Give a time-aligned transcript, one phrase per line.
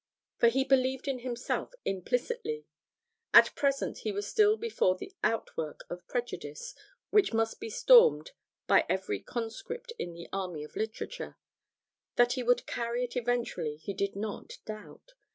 [0.39, 2.65] For he believed in himself implicitly.
[3.35, 6.73] At present he was still before the outwork of prejudice
[7.11, 8.31] which must be stormed
[8.65, 11.37] by every conscript in the army of literature:
[12.15, 15.13] that he would carry it eventually he did not doubt.